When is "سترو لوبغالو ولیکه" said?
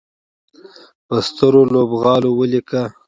1.27-2.81